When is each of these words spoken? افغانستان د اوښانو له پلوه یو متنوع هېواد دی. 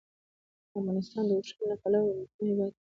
افغانستان 0.79 1.23
د 1.29 1.31
اوښانو 1.37 1.69
له 1.69 1.75
پلوه 1.81 2.05
یو 2.09 2.15
متنوع 2.21 2.47
هېواد 2.49 2.67
دی. 2.67 2.69